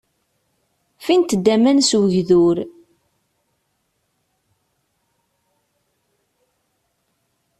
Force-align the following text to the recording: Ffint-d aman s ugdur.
Ffint-d 0.99 1.45
aman 1.55 1.79
s 1.89 1.91
ugdur. 1.99 2.57